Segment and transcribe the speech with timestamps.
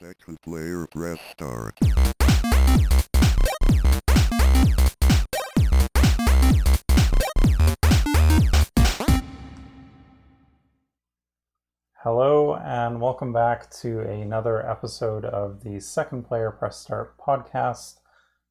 [0.00, 1.78] Second player press start.
[11.96, 17.96] Hello, and welcome back to another episode of the Second Player Press Start podcast.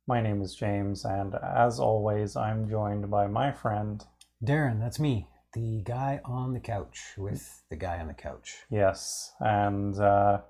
[0.08, 4.04] My name is James, and as always, I'm joined by my friend.
[4.44, 8.60] Darren, that's me, the guy on the couch with the guy on the couch.
[8.70, 10.42] Yes, and uh,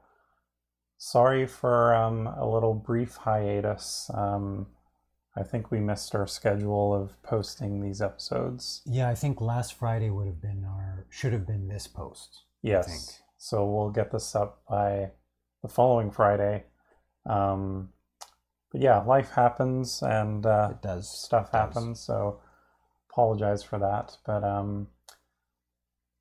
[1.05, 4.09] sorry for um, a little brief hiatus.
[4.13, 4.67] Um,
[5.35, 8.83] I think we missed our schedule of posting these episodes.
[8.85, 12.43] Yeah, I think last Friday would have been our, should have been this post.
[12.61, 12.87] Yes.
[12.87, 13.01] think.
[13.39, 15.09] So we'll get this up by
[15.63, 16.65] the following Friday.
[17.25, 17.89] Um,
[18.71, 21.09] but yeah, life happens and uh, It does.
[21.09, 21.59] stuff does.
[21.59, 21.99] happens.
[21.99, 22.41] So
[23.09, 24.17] apologize for that.
[24.23, 24.89] But um,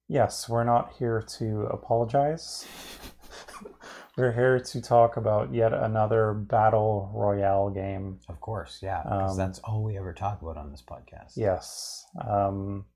[0.09, 2.67] yes, we're not here to apologize.
[4.17, 8.21] we're here to talk about yet another battle royale game.
[8.29, 11.37] Of course, yeah, because Um, that's all we ever talk about on this podcast.
[11.37, 12.05] Yes.
[12.27, 12.87] Um,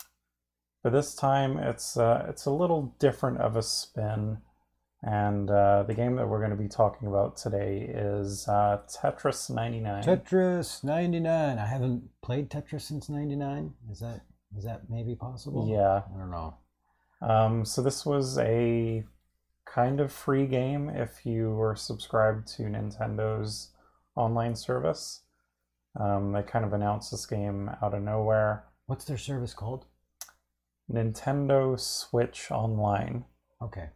[0.83, 4.39] but this time it's uh, it's a little different of a spin,
[5.03, 9.49] and uh, the game that we're going to be talking about today is uh, Tetris
[9.49, 10.03] 99.
[10.03, 11.59] Tetris 99.
[11.59, 13.73] I haven't played Tetris since 99.
[13.91, 14.21] Is that
[14.59, 15.69] is that maybe possible?
[15.71, 16.03] yeah.
[16.15, 16.55] I don't know.
[17.23, 19.05] Um, so this was a
[19.67, 23.73] kind of free game if you were subscribed to Nintendo's
[24.17, 25.23] online service.
[25.99, 28.65] Um, they kind of announced this game out of nowhere.
[28.87, 29.87] What's their service called?
[30.93, 33.25] Nintendo Switch Online.
[33.63, 33.89] Okay.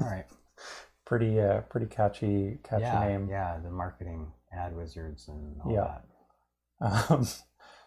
[0.00, 0.26] All right.
[1.04, 3.28] Pretty uh, pretty catchy catchy yeah, name.
[3.30, 5.94] yeah, the marketing ad wizards and all Yeah.
[6.80, 7.10] that.
[7.10, 7.26] Um,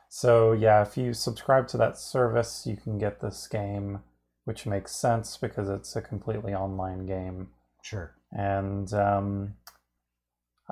[0.10, 4.00] so yeah, if you subscribe to that service, you can get this game,
[4.46, 7.50] which makes sense because it's a completely online game.
[7.84, 8.16] Sure.
[8.32, 9.56] And um,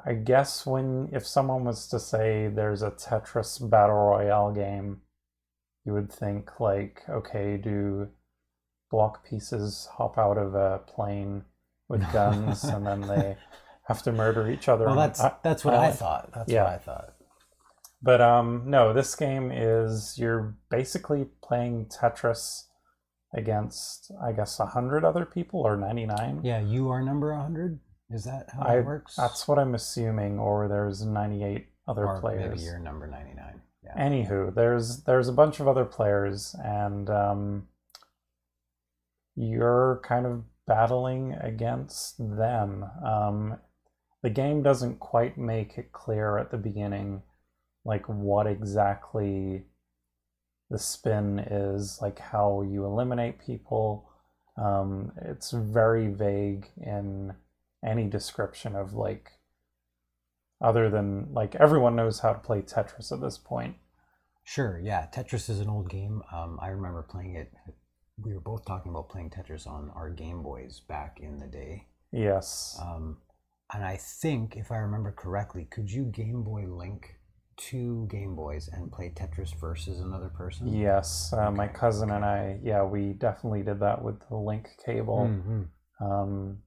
[0.06, 5.02] I guess when if someone was to say there's a Tetris battle royale game,
[5.86, 8.10] you would think like, okay, do
[8.92, 11.44] block pieces hop out of a plane
[11.88, 13.38] with guns and then they
[13.88, 14.86] have to murder each other?
[14.86, 16.00] Well, that's i- that's what I island?
[16.00, 16.32] thought.
[16.34, 16.64] That's Yeah.
[16.64, 17.14] what I thought.
[18.02, 22.64] But um, no, this game is you're basically playing Tetris
[23.34, 26.42] against, I guess, hundred other people or ninety nine.
[26.44, 27.80] Yeah, you are number 100?
[28.10, 29.16] Is that how I- it works?
[29.16, 32.50] That's what I'm assuming, or there's 98 other or players.
[32.50, 33.62] maybe you're number 99.
[33.84, 33.96] Yeah.
[34.10, 37.68] Anywho, there's there's a bunch of other players, and um,
[39.36, 42.86] you're kind of battling against them.
[43.04, 43.58] Um,
[44.22, 47.24] the game doesn't quite make it clear at the beginning,
[47.86, 49.64] like what exactly
[50.70, 54.10] the spin is, like how you eliminate people.
[54.58, 57.34] Um, it's very vague in
[57.86, 59.32] any description of like
[60.62, 63.76] other than like everyone knows how to play Tetris at this point.
[64.44, 65.08] Sure, yeah.
[65.14, 66.24] Tetris is an old game.
[66.34, 67.52] Um, I remember playing it.
[68.22, 71.86] We were both talking about playing Tetris on our Game Boys back in the day.
[72.12, 72.78] Yes.
[72.82, 73.18] Um,
[73.74, 77.19] and I think, if I remember correctly, could you Game Boy link
[77.60, 80.68] two Game Boys and play Tetris versus another person?
[80.74, 81.34] yes.
[81.34, 82.24] Uh, my okay, cousin and.
[82.26, 85.30] I, yeah, we definitely did that with the link cable.
[85.30, 85.68] Mhm.
[86.02, 86.64] Um,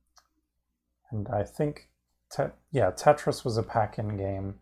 [1.10, 1.88] and I think,
[2.30, 4.60] te- yeah, Tetris was a pack-in game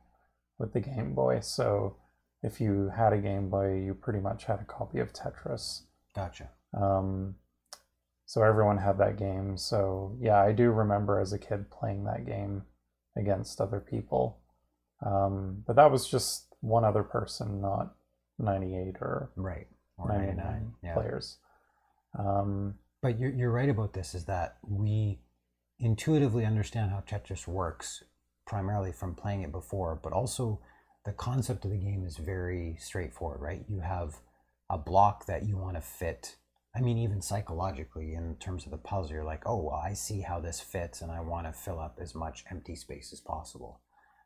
[0.58, 1.40] with the Game Boy.
[1.40, 1.96] So
[2.42, 5.82] if you had a Game Boy, you pretty much had a copy of Tetris.
[6.14, 6.50] Gotcha.
[6.72, 7.34] Um,
[8.26, 9.56] so everyone had that game.
[9.56, 12.62] So yeah, I do remember as a kid playing that game
[13.16, 14.39] against other people.
[15.04, 17.94] Um, but that was just one other person, not
[18.38, 19.66] 98 or Right.
[19.96, 20.74] Or 99 99.
[20.82, 20.94] Yeah.
[20.94, 21.38] players.
[22.18, 25.20] Um, But you're, you're right about this is that we
[25.78, 28.04] intuitively understand how Tetris works,
[28.46, 30.60] primarily from playing it before, but also
[31.06, 33.64] the concept of the game is very straightforward, right?
[33.68, 34.20] You have
[34.68, 36.36] a block that you want to fit.
[36.76, 40.20] I mean, even psychologically, in terms of the puzzle, you're like, oh, well, I see
[40.20, 43.80] how this fits, and I want to fill up as much empty space as possible.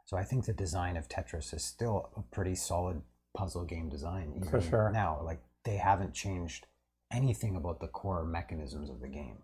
[0.05, 3.03] So I think the design of Tetris is still a pretty solid
[3.37, 4.43] puzzle game design.
[4.51, 4.91] For sure.
[4.93, 6.67] Now, like, they haven't changed
[7.13, 9.39] anything about the core mechanisms of the game.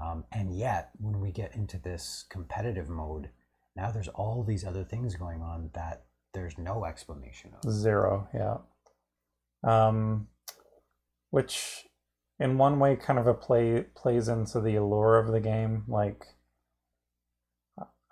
[0.00, 3.30] Um, and yet, when we get into this competitive mode,
[3.74, 6.04] now there's all these other things going on that
[6.34, 7.72] there's no explanation of.
[7.72, 8.58] Zero, yeah.
[9.62, 10.28] Um,
[11.30, 11.86] which,
[12.38, 15.84] in one way, kind of a play plays into the allure of the game.
[15.88, 16.24] Like,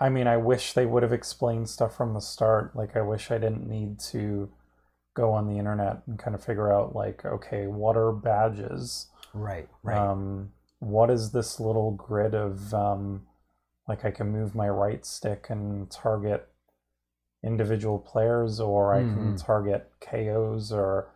[0.01, 2.75] I mean, I wish they would have explained stuff from the start.
[2.77, 4.51] Like, I wish I didn't need to
[5.15, 9.09] go on the internet and kind of figure out, like, okay, what are badges?
[9.33, 10.11] Right, right.
[10.11, 13.27] Um, what is this little grid of um,
[13.89, 16.49] like I can move my right stick and target
[17.43, 19.39] individual players, or I can Mhm.
[19.39, 21.11] target KOs or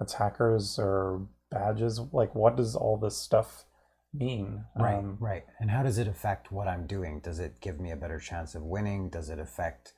[0.00, 2.00] attackers or badges.
[2.12, 3.64] Like, what does all this stuff
[4.12, 4.64] mean?
[4.76, 5.44] Right, Um, right.
[5.60, 7.20] And how does it affect what I'm doing?
[7.20, 9.10] Does it give me a better chance of winning?
[9.10, 9.92] Does it affect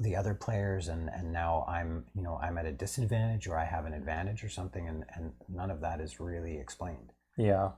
[0.00, 3.64] the other players and and now I'm, you know, I'm at a disadvantage or I
[3.66, 7.12] have an advantage or something and and none of that is really explained.
[7.36, 7.72] Yeah.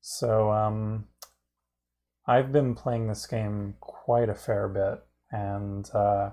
[0.00, 1.08] So um,
[2.26, 5.02] I've been playing this game quite a fair bit,
[5.32, 6.30] and uh,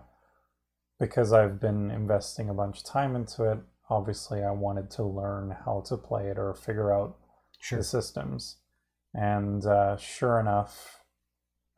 [0.99, 3.59] because I've been investing a bunch of time into it,
[3.89, 7.17] obviously I wanted to learn how to play it or figure out
[7.59, 7.77] Sure.
[7.79, 8.57] the systems.
[9.13, 11.03] And uh, sure enough,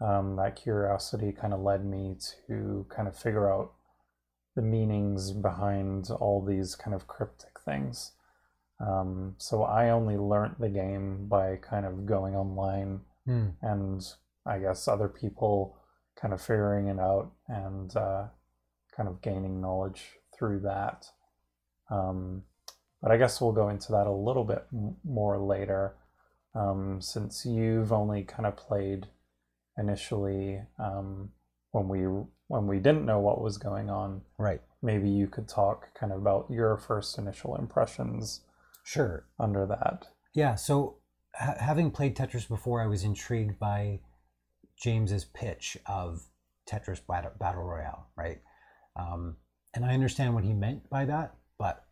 [0.01, 2.17] um, that curiosity kind of led me
[2.47, 3.73] to kind of figure out
[4.55, 8.13] the meanings behind all these kind of cryptic things.
[8.79, 13.47] Um, so I only learnt the game by kind of going online Hmm.
[13.61, 14.03] and
[14.45, 15.77] I guess other people
[16.15, 18.27] kind of figuring it out and uh,
[18.95, 20.03] kind of gaining knowledge
[20.37, 21.07] through that.
[21.89, 22.43] Um,
[23.01, 25.95] but I guess we'll go into that a little bit m- more later,
[26.55, 29.07] um, since you've only kind of played
[29.77, 31.29] initially um,
[31.71, 32.05] when we
[32.47, 34.21] when we didn't know what was going on.
[34.37, 34.61] Right.
[34.81, 38.41] Maybe you could talk kind of about your first initial impressions
[38.83, 39.25] Sure.
[39.39, 40.07] under that.
[40.35, 40.97] Yeah, so
[41.33, 44.01] ha- having played Tetris before, I was intrigued by
[44.79, 46.27] James's pitch of
[46.69, 48.41] Tetris Battle, Battle Royale, right?
[48.95, 49.37] Um,
[49.73, 51.83] and I understand what he meant by that, but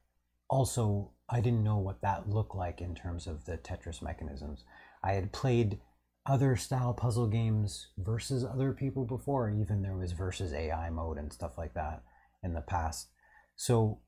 [0.49, 4.65] also I didn't know what that looked like in terms of the Tetris mechanisms.
[5.03, 5.79] I had played
[6.27, 11.33] other style puzzle games versus other people before, even there was versus AI mode and
[11.33, 12.03] stuff like that
[12.43, 13.07] in the past.
[13.55, 13.99] So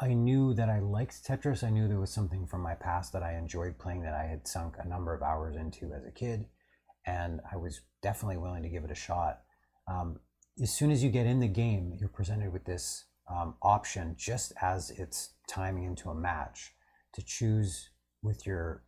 [0.00, 1.62] I knew that I liked Tetris.
[1.62, 4.48] I knew there was something from my past that I enjoyed playing that I had
[4.48, 6.46] sunk a number of hours into as a kid,
[7.06, 9.42] and I was definitely willing to give it a shot.
[9.86, 10.18] Um,
[10.60, 14.52] as soon as you get in the game, you're presented with this um, option just
[14.60, 16.74] as it's timing into a match
[17.12, 17.90] to choose
[18.22, 18.84] with your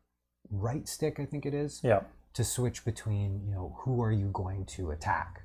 [0.51, 2.03] right stick, I think it is, Yeah.
[2.35, 5.43] to switch between, you know, who are you going to attack?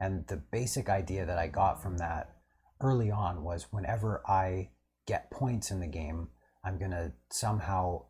[0.00, 2.36] And the basic idea that I got from that
[2.80, 4.70] early on was whenever I
[5.06, 6.28] get points in the game,
[6.64, 8.06] I'm going to somehow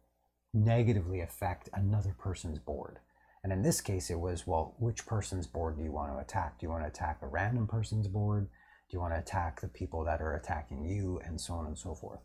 [0.53, 2.99] negatively affect another person's board.
[3.45, 6.59] And in this case, it was, well, which person's board do you want to attack?
[6.59, 8.49] Do you want to attack a random person's board?
[8.89, 11.21] Do you want to attack the people that are attacking you?
[11.25, 12.21] And so on and so forth.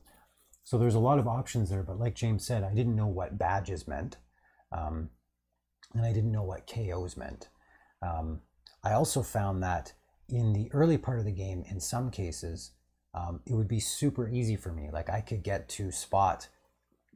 [0.64, 1.84] So there's a lot of options there.
[1.84, 4.18] But like James said, I didn't know what badges meant.
[4.72, 5.10] Um,
[5.94, 7.50] and I didn't know what KOs meant.
[8.02, 8.42] Um,
[8.84, 9.94] I also found that
[10.30, 12.72] in the early part of the game, in some cases,
[13.14, 14.90] um, it would be super easy for me.
[14.92, 16.48] Like I could get to spot,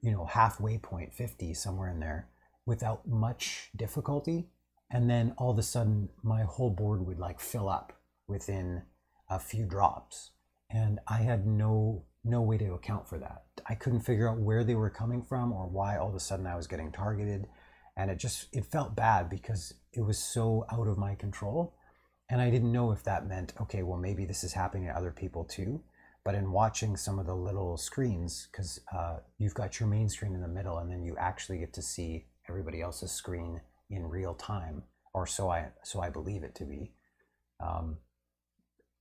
[0.02, 2.28] you know, halfway point 50 somewhere in there
[2.66, 4.50] without much difficulty.
[4.92, 7.94] And then all of a sudden, my whole board would like fill up
[8.28, 8.84] within
[9.30, 10.32] a few drops.
[10.70, 13.44] And I had no no way to account for that.
[13.68, 16.48] I couldn't figure out where they were coming from or why all of a sudden
[16.48, 17.48] I was getting targeted.
[17.98, 21.76] And it just it felt bad because it was so out of my control.
[22.30, 25.12] And i didn't know if that meant okay well maybe this is happening to other
[25.12, 25.82] people too.
[26.24, 30.34] But in watching some of the little screens because uh, you've got your main screen
[30.34, 34.34] in the middle and then you actually get to see everybody else's screen in real
[34.34, 34.84] time
[35.14, 36.92] or so i so i believe it to be.
[37.60, 37.98] Um,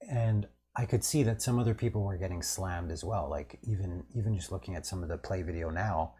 [0.09, 4.04] and i could see that some other people were getting slammed as well like even
[4.14, 6.12] even just looking at some of the play video now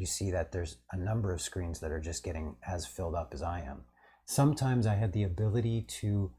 [0.00, 3.32] you see that there's a number of screens that are just getting as filled up
[3.34, 3.82] as I am.
[4.24, 6.32] Sometimes I had the ability to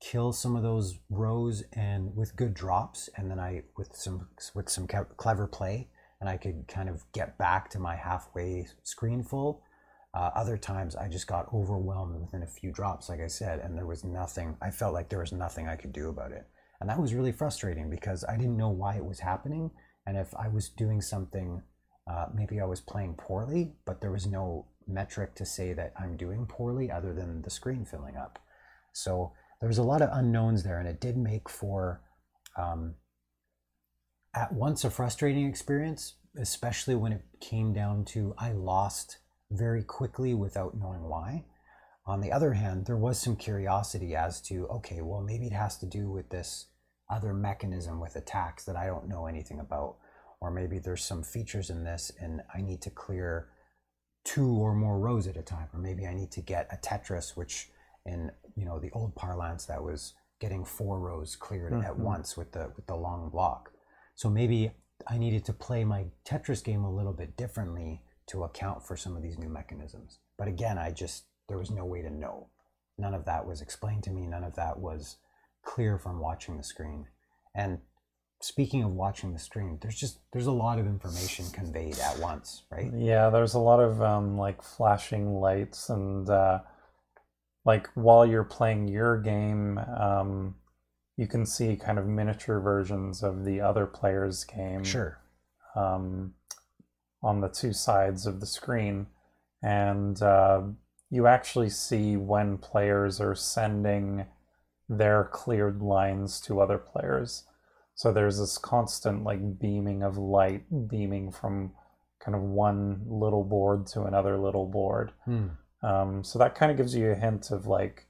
[0.00, 4.70] kill some of those rows and with good drops, and then I with some with
[4.70, 5.88] some clever play,
[6.20, 9.62] and I could kind of get back to my halfway screen full.
[10.14, 13.76] Uh, other times I just got overwhelmed within a few drops, like I said, and
[13.76, 14.56] there was nothing.
[14.62, 16.46] I felt like there was nothing I could do about it,
[16.80, 19.70] and that was really frustrating because I didn't know why it was happening,
[20.06, 21.62] and if I was doing something
[22.08, 26.16] uh, maybe I was playing poorly, but there was no metric to say that I'm
[26.16, 28.38] doing poorly other than the screen filling up.
[28.92, 32.00] So there was a lot of unknowns there, and it did make for
[32.56, 32.94] um,
[34.34, 39.18] at once a frustrating experience, especially when it came down to I lost
[39.50, 41.44] very quickly without knowing why.
[42.06, 45.76] On the other hand, there was some curiosity as to okay, well, maybe it has
[45.78, 46.66] to do with this
[47.10, 49.96] other mechanism with attacks that I don't know anything about
[50.40, 53.48] or maybe there's some features in this and I need to clear
[54.24, 57.36] two or more rows at a time, or maybe I need to get a Tetris,
[57.36, 57.70] which
[58.04, 61.98] in you know the old parlance that was getting four rows cleared at Mhm.
[61.98, 63.72] once with the with the long block.
[64.14, 64.72] So maybe
[65.06, 69.16] I needed to play my Tetris game a little bit differently to account for some
[69.16, 70.18] of these new mechanisms.
[70.36, 72.48] But again, I just there was no way to know.
[72.98, 74.26] none of that was explained to me.
[74.26, 75.16] None of that was
[75.64, 77.06] clear from watching the screen.
[77.54, 77.80] And
[78.40, 82.62] speaking of watching the screen, there's just there's a lot of information conveyed at once,
[82.70, 82.90] right?
[82.94, 86.60] Yeah, there's a lot of um, like flashing lights, and uh,
[87.64, 90.54] like while you're playing your game, um,
[91.16, 95.18] you can see kind of miniature versions of the other player's game Sure.
[95.74, 96.34] um,
[97.22, 99.06] on the two sides of the screen,
[99.62, 100.62] and uh,
[101.10, 104.26] you actually see when players are sending
[104.88, 107.44] their cleared lines to other players.
[107.94, 111.72] So there's this constant like beaming of light beaming from
[112.20, 115.12] kind of one little board to another little board.
[115.24, 115.46] Hmm.
[115.82, 118.06] Um, so that kind of gives you a hint of like,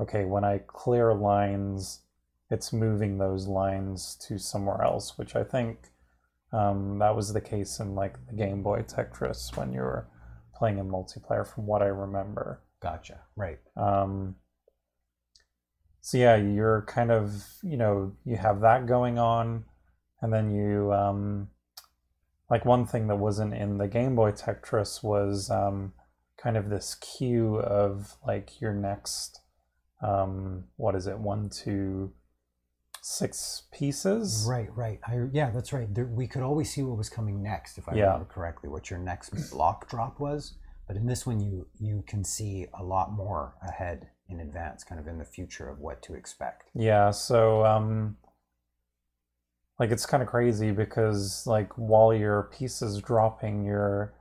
[0.00, 2.00] okay, when I clear lines,
[2.50, 5.92] it's moving those lines to somewhere else, which I think
[6.52, 10.08] um, that was the case in like the Game Boy Tetris when you were
[10.62, 12.62] playing in multiplayer, from what I remember.
[12.80, 13.18] Gotcha.
[13.34, 13.58] Right.
[13.76, 14.36] Um,
[16.00, 19.64] so yeah, you're kind of you know you have that going on,
[20.20, 21.48] and then you um,
[22.48, 25.94] like one thing that wasn't in the Game Boy Tetris was um,
[26.40, 29.40] kind of this queue of like your next
[30.00, 32.12] um, what is it one two
[33.04, 35.00] six pieces Right, right.
[35.06, 35.92] I yeah, that's right.
[35.92, 38.06] There, we could always see what was coming next, if I Yeah.
[38.06, 40.54] remember correctly, what your next block drop was.
[40.86, 45.00] But in this one, you you can see a lot more ahead in advance, kind
[45.00, 46.70] of in the future of what to expect.
[46.74, 48.16] Yeah, so um
[49.78, 54.14] like it's kind of crazy because like while your piece is dropping, you're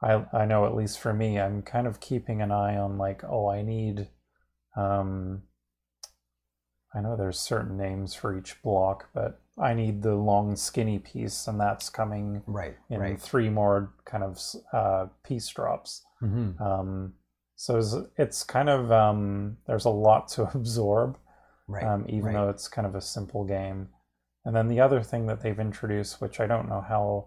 [0.00, 3.22] I I know at least for me, I'm kind of keeping an eye on like,
[3.24, 4.08] oh, I need
[4.76, 5.42] um
[6.96, 11.46] I know there's certain names for each block, but I need the long skinny piece
[11.46, 13.20] and that's coming Right, in right.
[13.20, 14.40] three more kind of
[14.72, 16.02] uh piece drops.
[16.22, 16.62] Mm-hmm.
[16.62, 17.14] Um
[17.54, 21.18] so it's, it's kind of um there's a lot to absorb
[21.68, 21.82] Right.
[21.84, 22.32] um, even right.
[22.34, 23.88] though it's kind of a simple game.
[24.44, 27.26] And then the other thing that they've introduced, which I don't know how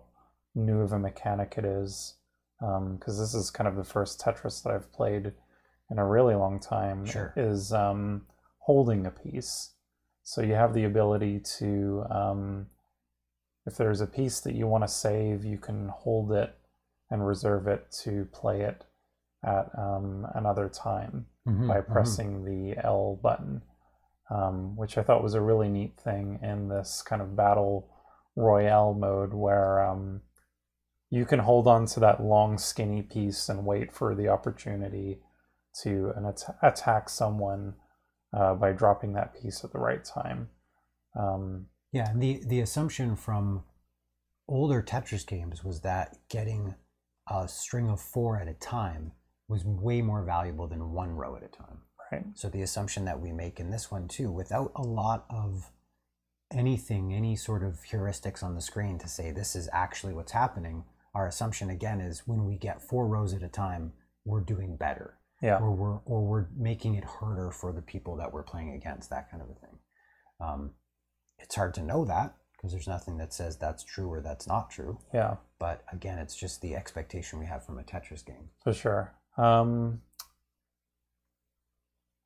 [0.56, 2.16] new of a mechanic it is,
[2.60, 5.34] because this is kind of the first Tetris that I've played
[5.92, 7.34] in a really long time, Sure.
[7.36, 8.26] is um,
[8.60, 9.74] holding a piece.
[10.24, 12.68] So you have the ability to, um,
[13.66, 16.56] if there's a piece that you want to save, you can hold it
[17.10, 18.86] and reserve it to play it
[19.44, 21.92] at um, another time Mhm, by mhm.
[21.92, 23.62] pressing the L button,
[24.30, 27.90] um, which I thought was a really neat thing in this kind of battle
[28.36, 30.22] royale mode where um,
[31.10, 35.20] you can hold on to that long, skinny piece and wait for the opportunity
[35.82, 37.74] to an at- attack someone
[38.34, 40.50] uh, by dropping that piece at the right time.
[41.18, 43.64] Um, Yeah, and the the assumption from
[44.48, 46.76] older Tetris games was that getting
[47.30, 49.12] a string of four at a time
[49.48, 51.80] was way more valuable than one row at a time.
[52.12, 52.26] right.
[52.36, 55.72] So the assumption that we make in this one too, without a lot of
[56.52, 60.86] anything, any sort of heuristics on the screen to say this is actually what's happening,
[61.14, 63.94] our assumption again is when we get four rows at a time,
[64.26, 65.19] we're doing better.
[65.42, 65.60] Yeah.
[65.60, 69.32] Or we're or we're making it harder for the people that we're playing against, that
[69.32, 69.80] kind of a thing.
[70.42, 70.72] Um,
[71.38, 74.70] it's hard to know that because there's nothing that says that's true or that's not
[74.70, 75.00] true.
[75.14, 75.36] Yeah.
[75.60, 78.50] But again, it's just the expectation we have from a Tetris game.
[78.64, 79.16] For sure.
[79.38, 80.02] Um,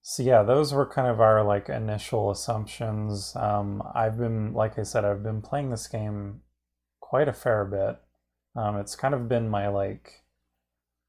[0.01, 3.36] so yeah, those were kind of our like initial assumptions.
[3.36, 6.41] Um, I've been, like I said, I've been playing this game
[7.00, 8.00] quite a fair bit.
[8.55, 10.22] Um, it's kind of been my like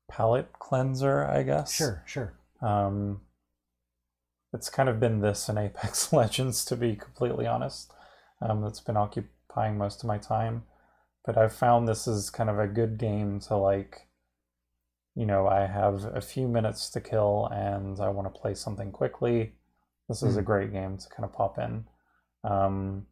[0.09, 1.75] palate cleanser, I guess.
[1.77, 2.35] Sure, sure.
[2.63, 3.21] Um,
[4.53, 7.93] it's kind of been this and Apex Legends, to be completely honest.
[8.41, 10.65] Um, that's been occupying most of my time.
[11.25, 14.09] But I've found this is kind of a good game to like,
[15.15, 18.91] you know, I have a few minutes to kill and I want to play something
[18.91, 19.53] quickly.
[20.09, 20.43] This is a Hmm.
[20.43, 21.85] great game to kind of pop in.
[22.45, 23.07] Um,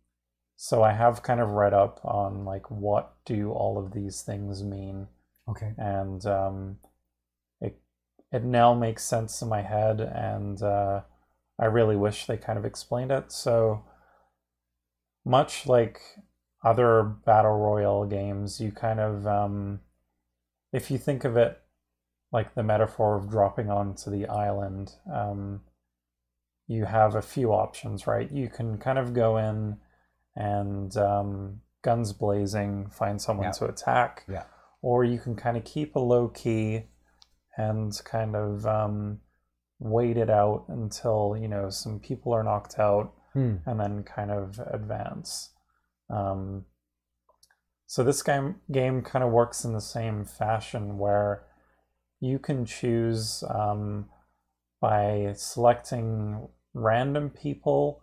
[0.57, 4.63] so I have kind of read up on like what do all of these things
[4.65, 5.09] mean
[5.53, 5.73] Okay.
[5.79, 6.79] and um,
[7.61, 7.81] it
[8.33, 11.03] it now makes sense in my head, and uh,
[11.59, 13.31] I really wish they kind of explained it.
[13.33, 13.85] So
[15.25, 16.01] much like
[16.65, 19.81] other battle royale games, you kind of um,
[20.73, 21.59] if you think of it
[22.33, 25.61] like the metaphor of dropping onto the island, um,
[26.67, 28.31] you have a few options, right?
[28.33, 29.77] You can kind of go in
[30.35, 33.53] and um, guns blazing, find someone Yeah.
[33.53, 34.45] to attack Yeah.
[34.83, 36.85] Or you can kind of keep a low key
[37.57, 39.21] and kind of um,
[39.79, 43.57] wait it out until you know some people are knocked out Hmm.
[43.65, 45.55] and then kind of advance
[46.11, 46.67] um,
[47.87, 51.47] so this game game kind of works in the same fashion where
[52.21, 54.07] you can choose um,
[54.81, 58.01] by selecting random people,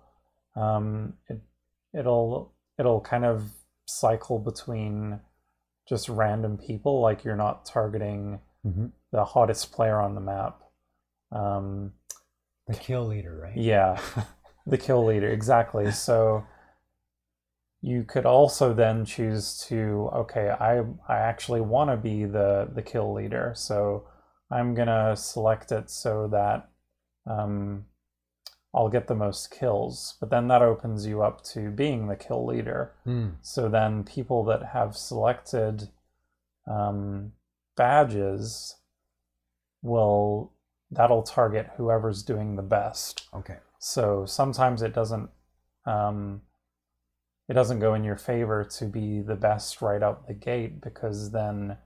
[0.56, 1.42] um, it,
[1.98, 3.52] it'll it'll kind of
[3.86, 5.20] cycle between
[5.90, 10.62] just random people, like you're not targeting hmm the hottest player on the map.
[11.32, 11.94] Um,
[12.68, 13.58] The kill leader, right?
[13.58, 14.00] yeah,
[14.68, 15.92] the kill leader, exactly.
[15.92, 16.46] So
[17.82, 22.82] you could also then choose to, okay, I I actually want to be the the
[22.84, 24.08] kill leader, so
[24.52, 26.70] I'm gonna select it so that
[27.26, 27.86] um,
[28.74, 30.16] I'll get the most kills.
[30.20, 32.94] But then that opens you up to being the kill leader.
[33.04, 33.30] Hmm.
[33.42, 35.90] So then people that have selected
[36.68, 37.32] um,
[37.76, 38.76] badges
[39.82, 40.54] will
[40.92, 43.28] that'll target whoever's doing the best.
[43.34, 43.58] Okay.
[43.80, 45.30] So sometimes it doesn't
[45.86, 46.42] um,
[47.48, 51.32] it doesn't go in your favor to be the best right out the gate because
[51.32, 51.78] then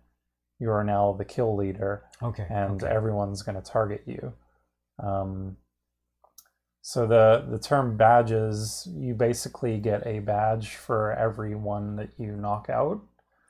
[0.60, 2.46] you are now the kill leader Okay.
[2.50, 2.94] and okay.
[2.94, 4.34] everyone's going to target you.
[5.00, 5.58] Um,
[6.86, 12.34] so the the term badges, you basically get a badge for every one that you
[12.36, 13.00] knock out.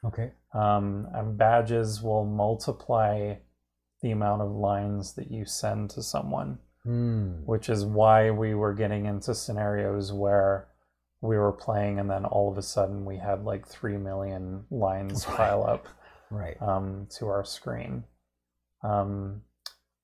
[0.05, 0.31] okay.
[0.53, 3.35] Um, and badges will multiply
[4.03, 7.43] the amount of lines that you send to someone, Hmm.
[7.45, 10.67] which is why we were getting into scenarios where
[11.21, 15.25] we were playing and then all of a sudden we had like 3 million lines
[15.27, 15.37] Right.
[15.37, 15.87] pile up
[16.29, 16.61] Right.
[16.61, 18.03] um, to our screen.
[18.83, 19.41] Um,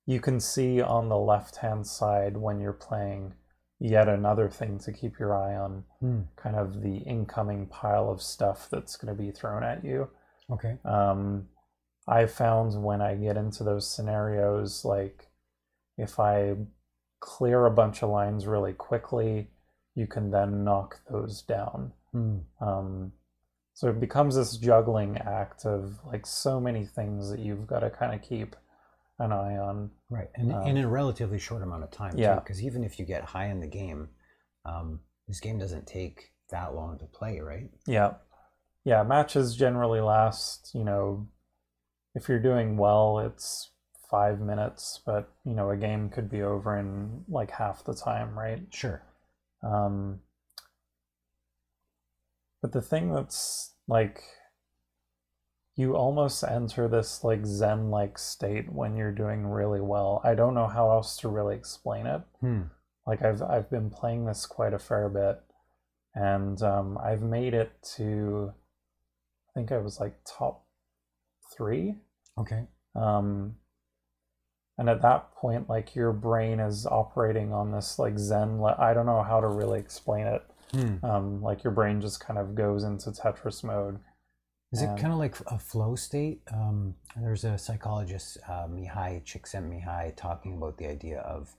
[0.09, 3.31] you can see on the left hand side when you're playing
[3.79, 6.21] yet another thing to keep your eye on Hmm.
[6.35, 10.09] kind of the incoming pile of stuff that's going to be thrown at you.
[10.49, 10.79] Okay.
[10.83, 11.47] Um,
[12.07, 15.29] I found when I get into those scenarios, like
[15.95, 16.55] if I
[17.19, 19.51] clear a bunch of lines really quickly,
[19.93, 21.93] you can then knock those down.
[22.13, 22.37] Hmm.
[22.59, 23.11] Um,
[23.75, 27.91] so it becomes this juggling act of like so many things that you've got to
[27.91, 28.55] kind of keep
[29.19, 29.91] an eye on.
[30.09, 30.29] Right.
[30.35, 32.35] And Um, in a relatively short amount of time, yeah.
[32.35, 34.09] Because even if you get high in the game,
[34.65, 37.69] um, this game doesn't take that long to play, right?
[37.85, 38.13] Yeah.
[38.85, 41.27] Yeah, matches generally last, you know,
[42.15, 43.71] if you're doing well, it's
[44.09, 48.37] five minutes, but, you know, a game could be over in like half the time,
[48.39, 48.61] right?
[48.71, 49.03] Sure.
[49.61, 50.21] Um,
[52.61, 54.23] but the thing that's like,
[55.79, 60.19] you almost enter this like Zen like state when you're doing really well.
[60.25, 62.21] I don't know how else to really explain it.
[62.41, 62.63] Hmm.
[63.07, 65.41] Like I've I've been playing this quite a fair bit,
[66.13, 70.65] and um, I've made it to, I think I was like top
[71.55, 71.95] three.
[72.37, 72.67] Okay.
[72.93, 73.55] Um,
[74.77, 78.59] and at that point, like your brain is operating on this like Zen.
[78.59, 80.43] Le- I don't know how to really explain it.
[80.73, 81.05] Hmm.
[81.05, 83.99] Um, like your brain just kind of goes into Tetris mode.
[84.71, 86.43] Is it And- kind of like a flow state?
[86.51, 91.55] Um, there's a psychologist, uh, Mihaly Csikszentmihalyi, talking about the idea of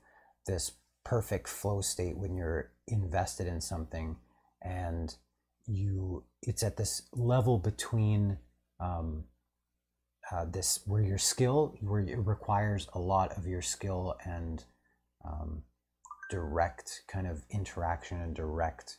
[0.46, 0.72] this
[1.04, 4.16] perfect flow state when you're invested in something,
[4.62, 5.16] and
[5.66, 8.38] you it's at this level between
[8.80, 9.24] um,
[10.30, 14.64] uh, this where your skill where it requires a lot of your skill and
[15.24, 15.64] um,
[16.30, 18.98] direct kind of interaction and direct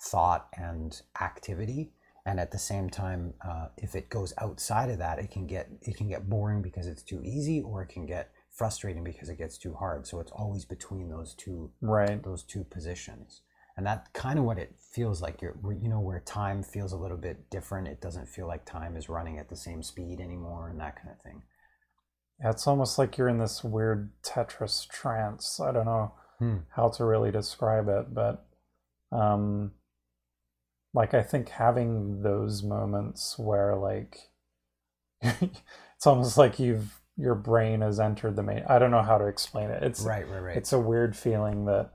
[0.00, 1.92] thought and activity
[2.26, 5.68] and at the same time uh, if it goes outside of that it can get
[5.82, 9.38] it can get boring because it's too easy or it can get frustrating because it
[9.38, 12.24] gets too hard so it's always between those two Right.
[12.24, 13.42] those two positions
[13.76, 16.96] and that kind of what it feels like you're you know where time feels a
[16.96, 20.68] little bit different it doesn't feel like time is running at the same speed anymore
[20.68, 21.42] and that kind of thing
[22.40, 25.60] Yeah, it's almost like you're in this weird Tetris trance.
[25.60, 26.58] I don't know Hmm.
[26.68, 28.46] how to really describe it, but
[29.12, 29.72] um
[30.94, 34.16] like I think having those moments where like
[35.22, 39.26] it's almost like you've your brain has entered the main I don't know how to
[39.26, 39.82] explain it.
[39.82, 40.56] It's right right right.
[40.56, 41.92] it's a weird feeling that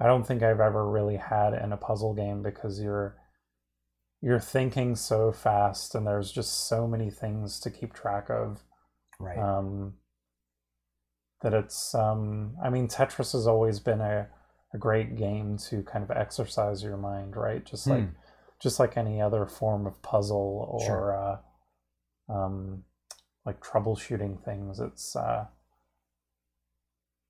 [0.00, 3.16] I don't think I've ever really had in a puzzle game because you're
[4.20, 8.64] you're thinking so fast and there's just so many things to keep track of.
[9.20, 9.38] Right.
[9.38, 9.94] Um,
[11.42, 14.28] that it's um, i mean tetris has always been a,
[14.74, 18.14] a great game to kind of exercise your mind right just like Hmm.
[18.60, 21.16] just like any other form of puzzle or Sure.
[21.16, 22.84] uh, um,
[23.46, 25.46] like troubleshooting things it's uh,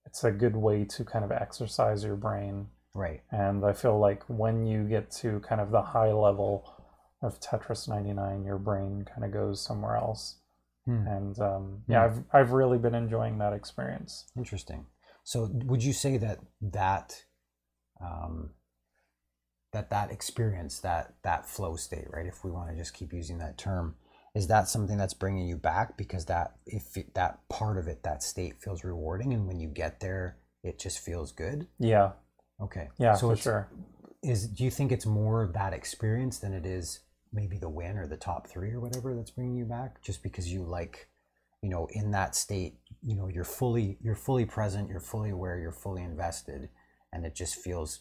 [0.07, 4.22] it's a good way to kind of exercise your brain right and i feel like
[4.29, 6.68] when you get to kind of the high level
[7.22, 10.37] of tetris 99 your brain kind of goes somewhere else
[10.87, 11.07] Hmm.
[11.07, 14.24] and um, yeah, I've I've really been enjoying that experience.
[14.38, 14.87] Interesting.
[15.22, 17.24] So, would you say that that
[18.00, 18.50] um,
[19.72, 22.26] that that experience, that that flow state, right?
[22.26, 23.96] If we want to just keep using that term,
[24.34, 25.96] is that something that's bringing you back?
[25.96, 29.68] Because that if it, that part of it that state feels rewarding and when you
[29.68, 31.66] get there it just feels good?
[31.78, 32.12] Yeah,
[32.61, 32.88] okay.
[32.98, 33.68] Yeah, so for it's, sure.
[34.22, 37.00] is do you think it's more of that experience than it is
[37.32, 40.02] maybe the win or the top three or whatever that's bringing you back?
[40.02, 41.08] Just because you like
[41.62, 45.58] you know in that state you know you're fully you're fully present you're fully aware
[45.58, 46.68] you're fully invested
[47.12, 48.00] and it just feels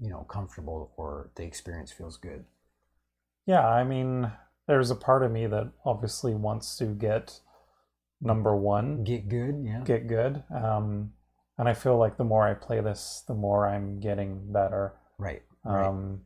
[0.00, 2.44] you know comfortable or the experience feels good
[3.46, 4.32] Yeah, I mean,
[4.66, 7.40] there's a part of me that obviously wants to get
[8.20, 10.42] number one, get good yeah get good.
[10.54, 11.12] Um,
[11.58, 14.94] and I feel like the more I play this, the more I'm getting better.
[15.18, 16.22] right right Um,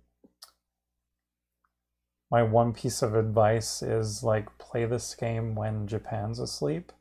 [2.30, 6.92] my one piece of advice is like play this game when Japan's asleep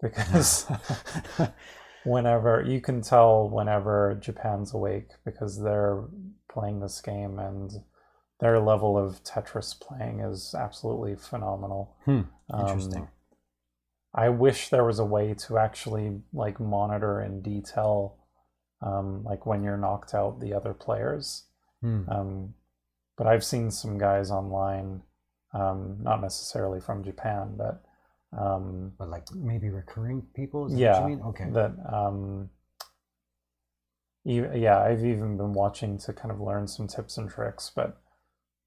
[0.00, 0.66] because
[2.08, 6.04] whenever you can tell whenever Japan's awake because they're
[6.50, 7.70] playing this game and
[8.40, 11.96] their level of Tetris playing is absolutely phenomenal.
[12.04, 13.08] Hmm, Um, interesting
[14.14, 18.16] I wish there was a way to actually like monitor in detail,
[18.80, 21.44] um, like when you're knocked out, the other players.
[21.82, 22.08] Hmm.
[22.08, 22.54] Um,
[23.16, 25.02] but I've seen some guys online,
[25.52, 27.84] um, not necessarily from Japan, but
[28.36, 32.50] um, but like maybe recurring people is yeah, what you mean okay that um,
[34.24, 37.98] yeah, I've even been watching to kind of learn some tips and tricks, but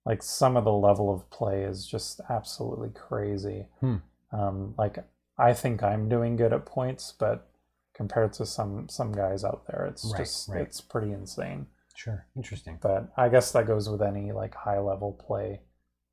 [0.05, 3.67] like some of the level of play is just absolutely crazy.
[3.79, 3.97] Hmm.
[4.31, 4.97] Um, like
[5.37, 7.47] I think I'm doing good at points, but
[7.93, 10.61] compared to some some guys out there, it's Right, just right.
[10.61, 11.67] it's pretty insane.
[11.95, 15.61] sure interesting But I guess that goes with any like high level play.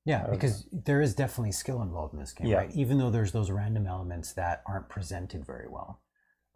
[0.04, 2.58] Yeah, because there is definitely skill involved in this game, Yeah.
[2.58, 2.70] right?
[2.74, 6.02] Even though there's those random elements that aren't presented very well,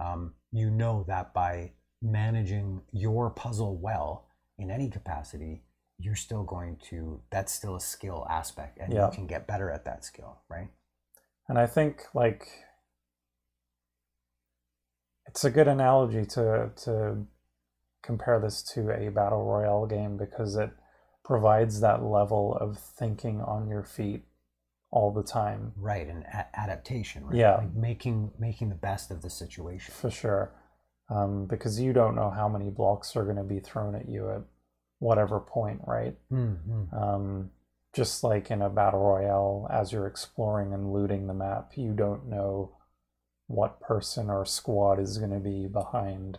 [0.00, 4.28] um, you know that by managing your puzzle well
[4.58, 5.64] in any capacity,
[5.98, 7.22] you're still going to.
[7.30, 9.06] That's still a skill aspect, and Yeah.
[9.06, 10.68] you can get better at that skill, right?
[11.48, 12.48] And I think like
[15.26, 17.26] it's a good analogy to to
[18.02, 20.70] compare this to a battle royale game because it
[21.24, 24.24] provides that level of thinking on your feet
[24.90, 27.36] all the time Right, and a- adaptation, right?
[27.36, 27.56] Yeah.
[27.56, 29.94] like making making the best of the situation.
[29.94, 30.52] for sure
[31.08, 34.30] um, because you don't know how many blocks are going to be thrown at you
[34.30, 34.42] at
[34.98, 36.94] whatever point right Mm-hmm.
[36.94, 37.50] um,
[37.94, 42.26] just like in a battle royale as you're exploring and looting the map you don't
[42.28, 42.72] know
[43.48, 46.38] what person or squad is going to be behind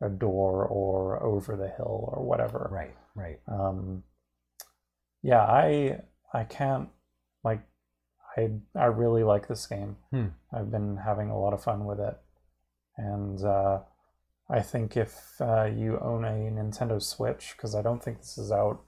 [0.00, 3.40] a door or over the hill or whatever Right, right.
[3.48, 4.02] um,
[5.24, 6.00] yeah i
[6.34, 6.90] i can't
[7.44, 7.62] like
[8.36, 10.28] i i really like this game Hmm.
[10.52, 12.16] i've been having a lot of fun with it
[12.98, 13.80] and uh,
[14.50, 18.52] i think if uh, you own a nintendo switch because i don't think this is
[18.52, 18.80] out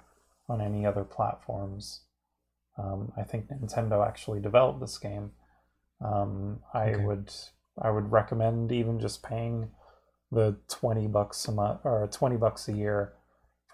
[0.48, 2.02] on any other platforms
[2.78, 5.32] um, i think nintendo actually developed this game
[6.04, 7.04] um, i Okay.
[7.06, 7.32] would
[7.82, 9.70] i would recommend even just paying
[10.32, 13.14] the 20 bucks a month or 20 bucks a year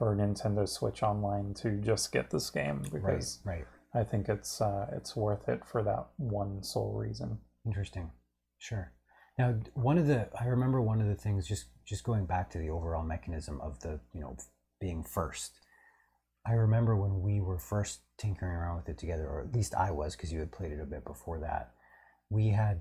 [0.02, 3.64] for Nintendo Switch Online to just get this game because right.
[3.94, 7.38] I think it's uh, it's worth it for that one sole reason.
[7.64, 8.10] Interesting.
[8.58, 8.92] Sure.
[9.38, 12.58] Now, one of the I remember one of the things just just going back to
[12.58, 14.36] the overall mechanism of the you know
[14.80, 15.52] being first.
[16.44, 19.92] I remember when we were first tinkering around with it together, or at least I
[19.92, 21.74] was, because you had played it a bit before that.
[22.28, 22.80] We had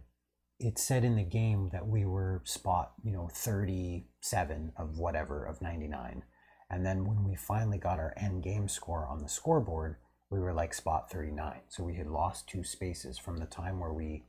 [0.58, 5.46] it said in the game that we were spot you know thirty seven of whatever
[5.46, 6.24] of ninety nine,
[6.72, 9.98] and then when we finally got our end game score on the scoreboard,
[10.30, 11.62] we were like spot thirty nine.
[11.68, 14.24] So we had lost two spaces from the time where we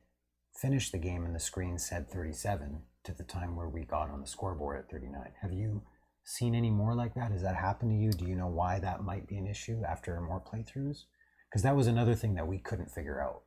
[0.53, 4.21] finished the game and the screen said 37 to the time where we got on
[4.21, 5.31] the scoreboard at 39.
[5.41, 5.81] Have you
[6.23, 7.31] seen any more like that?
[7.31, 8.11] Has that happened to you?
[8.11, 11.03] Do you know why that might be an issue after more playthroughs?
[11.49, 13.41] Because that was another thing that we couldn't figure out.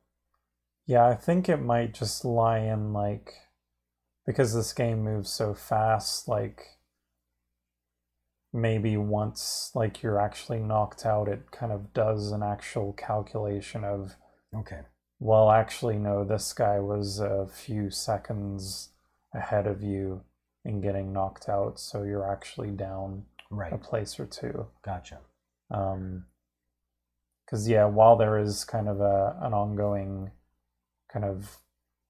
[0.85, 3.33] Yeah, I think it might just lie in like
[4.25, 6.61] because this game moves so fast, like
[8.53, 14.15] maybe once like you're actually knocked out, it kind of does an actual calculation of
[14.55, 14.81] Okay.
[15.19, 18.89] well, actually no, this guy was a few seconds
[19.33, 20.21] ahead of you
[20.65, 23.71] in getting knocked out, so you're actually down Right.
[23.71, 24.67] a place or two.
[24.83, 25.19] Gotcha.
[25.71, 26.25] Um,
[27.45, 30.31] because yeah, while there is kind of a an ongoing
[31.11, 31.57] kind of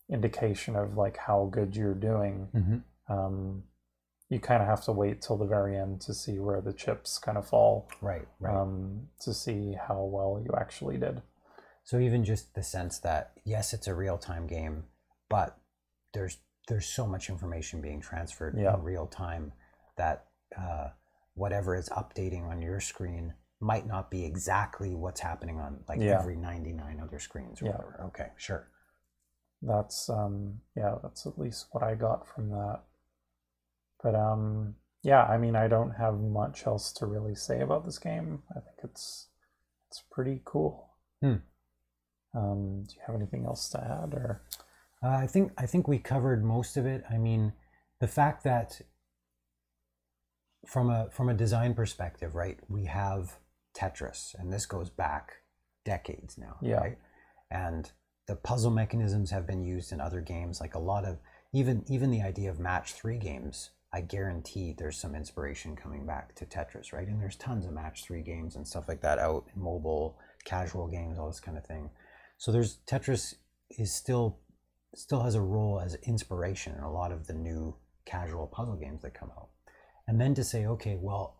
[0.10, 3.13] indication of like how good you're doing, Mm-hmm.
[3.13, 3.63] um,
[4.29, 7.17] you kind of have to wait till the very end to see where the chips
[7.17, 8.27] kind of fall, Right.
[8.39, 8.55] Right.
[8.55, 11.21] um, to see how well you actually did.
[11.85, 14.85] So even just the sense that yes, it's a real time game,
[15.29, 15.57] but
[16.13, 18.73] there's there's so much information being transferred Yeah.
[18.73, 19.53] in real time
[19.95, 20.25] that
[20.57, 20.89] uh,
[21.33, 26.19] whatever is updating on your screen might not be exactly what's happening on like Yeah.
[26.19, 27.71] every 99 other screens or Yeah.
[27.77, 28.03] whatever.
[28.07, 28.67] Okay, sure.
[29.63, 32.81] that's um yeah that's at least what i got from that
[34.03, 37.99] but um yeah i mean i don't have much else to really say about this
[37.99, 39.27] game i think it's
[39.89, 40.89] it's pretty cool
[41.21, 41.36] Hmm.
[42.36, 44.41] um do you have anything else to add or
[45.03, 47.03] Uh, I think I think we covered most of it.
[47.07, 47.53] I mean,
[47.99, 48.81] the fact that
[50.65, 53.38] from a from a design perspective, right, we have
[53.75, 55.43] Tetris, and this goes back
[55.86, 56.79] decades now, Yeah.
[56.79, 56.97] right?
[57.51, 57.91] And
[58.27, 61.19] the puzzle mechanisms have been used in other games, like a lot of
[61.53, 63.69] even even the idea of match three games.
[63.97, 67.07] I guarantee there's some inspiration coming back to Tetris, right?
[67.07, 71.17] And there's tons of match three games and stuff like that out mobile, casual games,
[71.17, 71.89] all this kind of thing.
[72.38, 73.33] So there's Tetris
[73.71, 74.38] is still
[74.93, 79.01] still has a role as inspiration in a lot of the new casual puzzle games
[79.01, 79.49] that come out.
[80.07, 81.36] And then to say, okay, well,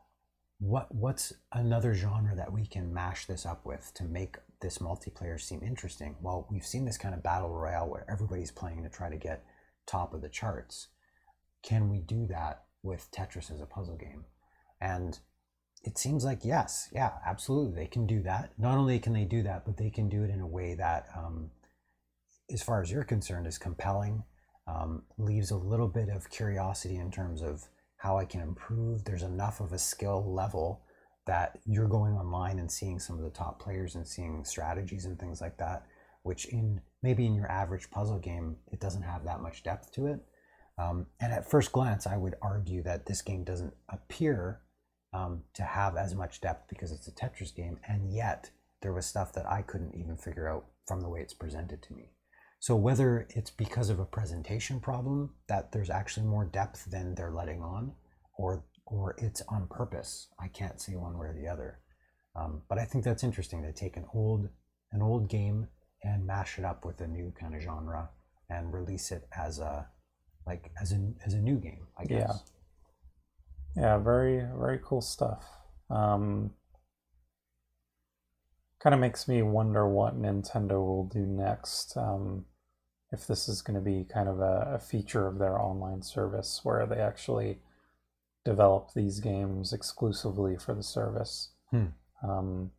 [0.58, 5.40] what what's another genre that we can mash this up with to make this multiplayer
[5.40, 6.16] seem interesting?
[6.24, 9.46] Well, we've seen this kind of battle royale where everybody's playing to try to get
[9.86, 10.88] top of the charts.
[11.64, 14.26] Can we do that with Tetris as a puzzle game?
[14.80, 15.18] And
[15.84, 18.52] it seems like yes, yeah, absolutely, they can do that.
[18.58, 21.08] Not only can they do that, but they can do it in a way that
[21.16, 21.52] um,
[22.52, 24.24] as far as you're concerned, is compelling,
[24.68, 27.66] um, leaves a little bit of curiosity in terms of
[27.98, 29.04] how I can improve.
[29.04, 30.84] There's enough of a skill level
[31.26, 35.20] that you're going online and seeing some of the top players and seeing strategies and
[35.20, 35.86] things like that,
[36.24, 40.08] which in maybe in your average puzzle game, it doesn't have that much depth to
[40.08, 40.20] it.
[40.78, 44.62] Um, and at first glance, I would argue that this game doesn't appear
[45.14, 49.06] um, to have as much depth because it's a Tetris game, and yet there was
[49.06, 52.12] stuff that I couldn't even figure out from the way it's presented to me.
[52.60, 57.32] So whether it's because of a presentation problem that there's actually more depth than they're
[57.32, 57.94] letting on,
[58.38, 61.80] or or it's on purpose, I can't say one way or the other.
[62.36, 64.50] Um, but I think that's interesting to take an old
[64.92, 65.68] an old game
[66.04, 68.10] and mash it up with a new kind of genre
[68.50, 69.88] and release it as a
[70.48, 71.86] like as a as a new game.
[72.00, 72.44] I guess.
[73.76, 75.46] yeah Yeah, very very cool stuff
[75.90, 76.52] um
[78.80, 82.46] kind of makes me wonder what nintendo will do next um
[83.12, 86.60] if this is going to be kind of a, a feature of their online service
[86.64, 87.60] where they actually
[88.44, 91.88] develop these games exclusively for the service Hmm.
[92.24, 92.72] um,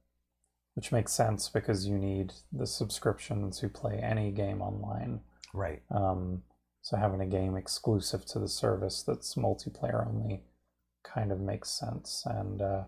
[0.75, 5.21] which makes sense because you need the subscription to play any game online
[5.55, 5.83] Right.
[5.91, 6.43] um,
[6.89, 10.41] so having a game exclusive to the service that's multiplayer only
[11.05, 12.23] kind of makes sense.
[12.25, 12.85] And uh,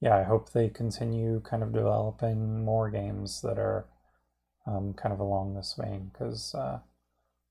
[0.00, 3.86] yeah, I hope they continue kind of developing more games that are
[4.64, 6.78] um, kind of along this vein because uh,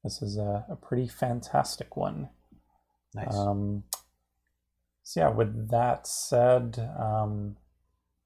[0.02, 2.30] this is a, a pretty fantastic one.
[3.14, 3.36] Nice.
[3.36, 3.84] Um,
[5.04, 7.58] so yeah, with that said, um,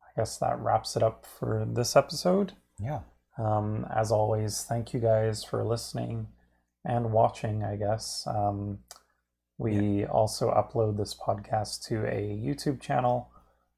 [0.04, 2.54] I guess that wraps it up for this episode.
[2.80, 3.00] yeah.
[3.40, 6.28] Um, as always, thank you guys for listening
[6.90, 8.26] and watching, I guess.
[8.28, 8.80] Um,
[9.58, 13.30] we also upload this podcast to a YouTube channel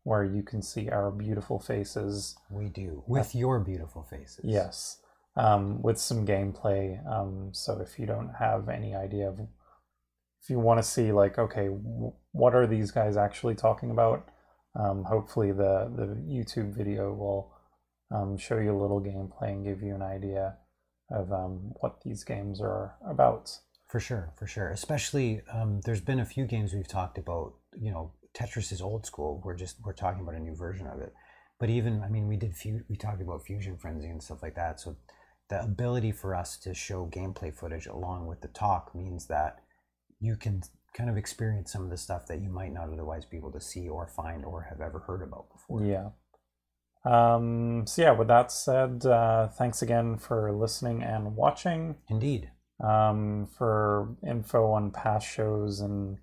[0.04, 2.36] where you can see our beautiful faces.
[2.50, 4.42] We do with your beautiful faces.
[4.44, 4.98] Yes,
[5.36, 7.06] um, with some gameplay.
[7.12, 11.38] Um, so if you don't have any idea of, if you want to see like,
[11.38, 14.28] okay, w- what are these guys actually talking about?
[14.80, 17.54] Um, hopefully the the YouTube video will
[18.10, 20.58] um, show you a little gameplay and give you an idea
[21.14, 23.58] of um, what these games are about.
[23.88, 24.70] For sure, for sure.
[24.70, 27.54] Especially, um, there's been a few games we've talked about.
[27.78, 29.42] You know, Tetris is old school.
[29.44, 31.14] We're just we're talking about a new version of it.
[31.60, 34.56] But even, I mean, we did fu- we talked about Fusion Frenzy and stuff like
[34.56, 34.80] that.
[34.80, 34.96] So
[35.50, 39.58] the ability for us to show gameplay footage along with the talk means that
[40.20, 40.62] you can
[40.94, 43.62] kind of experience some of the stuff that you might not otherwise be able to
[43.62, 45.84] see or find or have ever heard about before.
[45.84, 46.10] Yeah.
[47.04, 51.96] Um, so yeah, with that said, uh, thanks again for listening and watching.
[52.10, 52.52] Indeed.
[52.84, 56.18] Um, for info on past shows and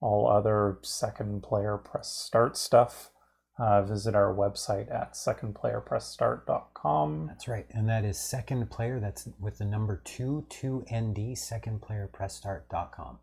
[0.00, 3.10] all other second player press start stuff,
[3.58, 7.26] uh, visit our website at secondplayerpressstart.com.
[7.26, 7.66] That's right.
[7.70, 9.00] And that is second player.
[9.00, 13.18] That's with the number two, two ND, secondplayerpressstart.com.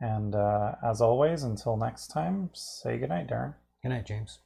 [0.00, 3.54] And uh, as always, until next time, say goodnight, Darren.
[3.82, 4.40] Good night, James.